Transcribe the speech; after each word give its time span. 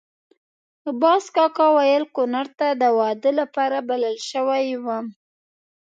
باز 1.01 1.23
کاکا 1.35 1.67
ویل 1.75 2.03
کونړ 2.15 2.45
ته 2.59 2.67
د 2.81 2.83
واده 2.99 3.31
لپاره 3.39 3.77
بلل 3.89 4.15
شوی 4.29 4.65
وم. 4.85 5.05